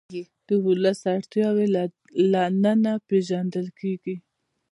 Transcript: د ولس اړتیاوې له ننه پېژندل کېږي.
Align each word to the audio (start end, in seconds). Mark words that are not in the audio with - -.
د 0.47 0.49
ولس 0.65 0.99
اړتیاوې 1.15 1.67
له 2.31 2.43
ننه 2.63 2.93
پېژندل 3.07 3.67
کېږي. 3.79 4.15